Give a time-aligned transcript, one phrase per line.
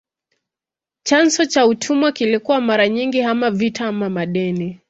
[1.03, 4.79] Chanzo cha utumwa kilikuwa mara nyingi ama vita ama madeni.